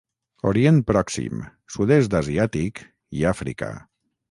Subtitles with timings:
[0.51, 1.43] Orient Pròxim,
[1.75, 2.83] Sud-est Asiàtic
[3.21, 3.71] i Àfrica.